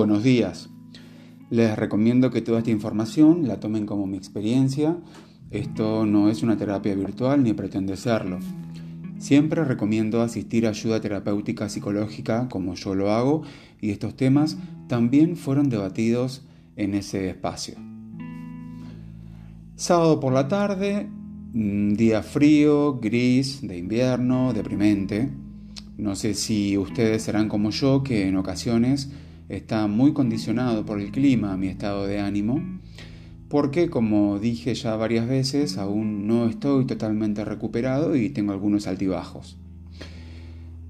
[0.00, 0.70] Buenos días.
[1.50, 4.96] Les recomiendo que toda esta información la tomen como mi experiencia.
[5.50, 8.38] Esto no es una terapia virtual ni pretende serlo.
[9.18, 13.42] Siempre recomiendo asistir a ayuda terapéutica psicológica como yo lo hago
[13.78, 14.56] y estos temas
[14.88, 16.46] también fueron debatidos
[16.76, 17.74] en ese espacio.
[19.76, 21.10] Sábado por la tarde,
[21.52, 25.28] día frío, gris, de invierno, deprimente.
[25.98, 29.10] No sé si ustedes serán como yo, que en ocasiones
[29.50, 32.62] está muy condicionado por el clima mi estado de ánimo,
[33.48, 39.58] porque como dije ya varias veces, aún no estoy totalmente recuperado y tengo algunos altibajos.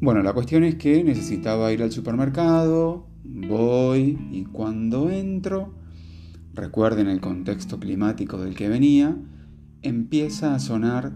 [0.00, 5.74] Bueno, la cuestión es que necesitaba ir al supermercado, voy y cuando entro,
[6.54, 9.16] recuerden el contexto climático del que venía,
[9.82, 11.12] empieza a sonar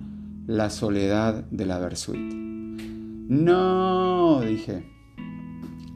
[0.46, 2.34] la soledad de la Versuit.
[3.28, 4.84] No, dije,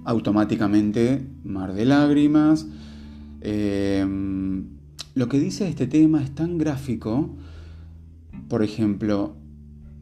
[0.05, 2.67] automáticamente mar de lágrimas.
[3.41, 4.67] Em,
[5.15, 7.35] lo que dice este tema es tan gráfico,
[8.49, 9.37] por ejemplo,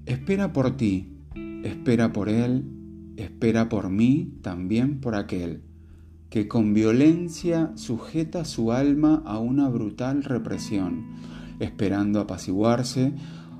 [0.07, 1.17] espera por ti,
[1.65, 2.65] espera por él,
[3.17, 5.63] espera por mí, también por aquel,
[6.29, 11.07] que con violencia sujeta su alma a una brutal represión,
[11.61, 13.13] esperando apaciguarse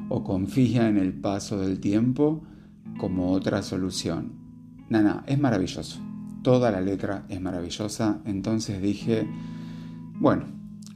[0.09, 2.43] o confía en el paso del tiempo
[2.99, 4.33] como otra solución.
[4.89, 6.12] Nana, es maravilloso
[6.43, 9.27] toda la letra es maravillosa, entonces dije,
[10.19, 10.45] bueno,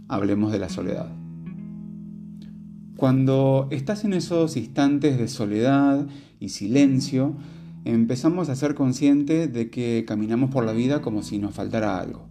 [0.09, 1.11] hablemos de la soledad.
[2.97, 6.07] Cuando estás en esos instantes de soledad
[6.41, 7.37] y silencio,
[7.85, 12.29] empezamos a ser conscientes de que caminamos por la vida como si nos faltara algo.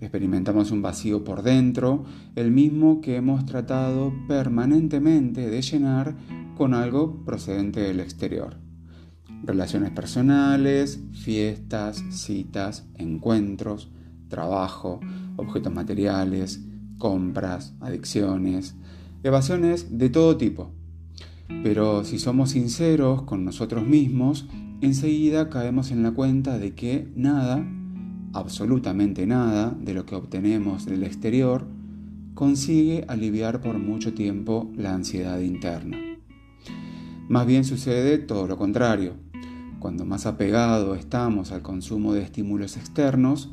[0.00, 6.14] Experimentamos un vacío por dentro, el mismo que hemos tratado permanentemente de llenar
[6.56, 8.64] con algo procedente del exterior
[9.46, 13.88] relaciones personales, fiestas, citas, encuentros,
[14.28, 15.00] trabajo,
[15.36, 16.60] objetos materiales,
[16.98, 18.76] compras, adicciones,
[19.22, 20.70] evasiones de todo tipo.
[21.62, 24.46] Pero si somos sinceros con nosotros mismos,
[24.82, 27.66] enseguida caemos en la cuenta de que nada,
[28.34, 31.66] absolutamente nada, de lo que obtenemos del exterior
[32.34, 35.96] consigue aliviar por mucho tiempo la ansiedad interna.
[37.28, 39.23] Más bien sucede todo lo contrario.
[39.84, 43.50] Cuando más apegado estamos al consumo de estímulos externos,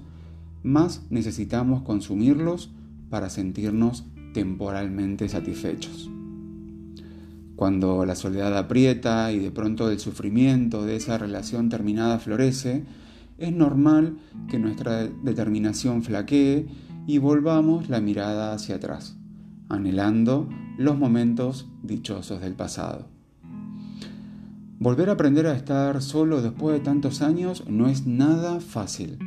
[0.63, 2.71] más necesitamos consumirlos
[3.09, 6.09] para sentirnos temporalmente satisfechos.
[7.57, 12.85] Cuando la soledad aprieta y de pronto el sufrimiento de esa relación terminada florece,
[13.37, 14.17] es normal
[14.47, 16.65] que nuestra determinación flaquee
[17.07, 19.17] y volvamos la mirada hacia atrás,
[19.67, 23.20] anhelando los momentos dichosos del pasado.
[24.81, 29.19] Volver a aprender a estar solo después de tantos años no es nada fácil.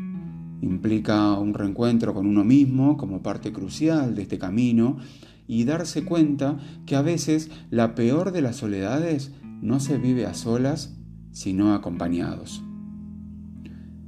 [0.60, 4.96] Implica un reencuentro con uno mismo como parte crucial de este camino
[5.46, 9.30] y darse cuenta que a veces la peor de las soledades
[9.62, 10.96] no se vive a solas,
[11.30, 12.60] sino acompañados.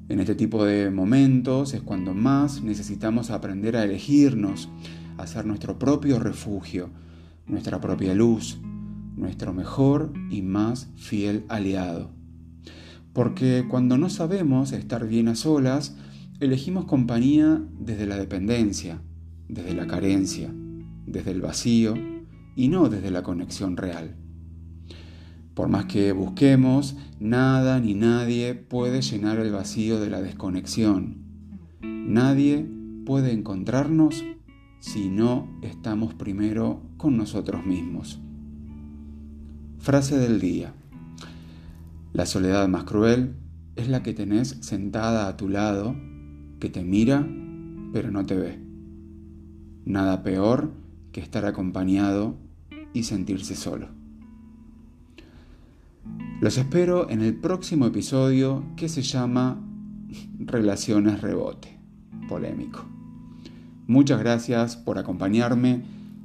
[0.08, 4.68] En este tipo de momentos es cuando más necesitamos aprender a elegirnos,
[5.16, 6.90] a ser nuestro propio refugio,
[7.46, 8.58] nuestra propia luz,
[9.16, 12.10] nuestro mejor y más fiel aliado.
[13.12, 15.97] Porque cuando no sabemos estar bien a solas,
[16.38, 19.00] elegimos compañía desde la dependencia,
[19.49, 20.53] desde la carencia,
[21.06, 21.94] desde el vacío
[22.56, 24.16] y no desde la conexión real.
[25.55, 31.25] Por más que busquemos, nada ni nadie puede llenar el vacío de la desconexión.
[31.81, 32.66] Nadie
[33.06, 34.22] puede encontrarnos
[34.81, 38.21] si no estamos primero con nosotros mismos.
[39.86, 40.72] Frase del día.
[42.12, 43.36] La soledad más cruel
[43.76, 45.94] es la que tenés sentada a tu lado,
[46.58, 47.24] que te mira,
[47.92, 48.58] pero no te ve.
[49.84, 50.72] Nada peor
[51.12, 52.34] que estar acompañado
[52.94, 53.91] y sentirse solo.
[56.41, 59.61] Los espero en el próximo episodio que se llama
[60.40, 61.78] Relaciones Rebote.
[62.28, 62.84] Polémico.
[63.87, 65.84] Muchas gracias por acompañarme